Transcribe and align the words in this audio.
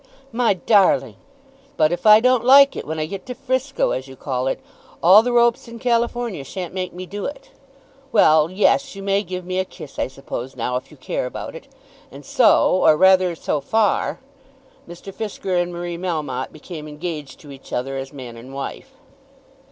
"My 0.31 0.55
darling!" 0.55 1.17
"But 1.77 1.91
if 1.91 2.07
I 2.07 2.19
don't 2.19 2.43
like 2.43 2.75
it 2.75 2.87
when 2.87 2.97
I 2.97 3.05
get 3.05 3.23
to 3.27 3.35
Frisco, 3.35 3.91
as 3.91 4.07
you 4.07 4.15
call 4.15 4.47
it, 4.47 4.59
all 5.03 5.21
the 5.21 5.31
ropes 5.31 5.67
in 5.67 5.77
California 5.77 6.43
shan't 6.43 6.73
make 6.73 6.91
me 6.91 7.05
do 7.05 7.25
it. 7.25 7.51
Well; 8.11 8.49
yes; 8.49 8.95
you 8.95 9.03
may 9.03 9.21
give 9.21 9.45
me 9.45 9.59
a 9.59 9.63
kiss 9.63 9.99
I 9.99 10.07
suppose 10.07 10.55
now 10.55 10.75
if 10.75 10.89
you 10.89 10.97
care 10.97 11.27
about 11.27 11.53
it." 11.53 11.67
And 12.11 12.25
so, 12.25 12.81
or 12.83 12.97
rather 12.97 13.35
so 13.35 13.61
far, 13.61 14.19
Mr. 14.89 15.13
Fisker 15.13 15.61
and 15.61 15.71
Marie 15.71 15.97
Melmotte 15.99 16.51
became 16.51 16.87
engaged 16.87 17.39
to 17.41 17.51
each 17.51 17.71
other 17.71 17.95
as 17.95 18.11
man 18.11 18.37
and 18.37 18.55
wife. 18.55 18.93